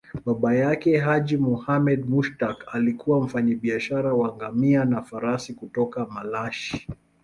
[0.25, 6.87] Baba yake, Haji Muhammad Mushtaq, alikuwa mfanyabiashara wa ngamia na farasi kutoka Malashi.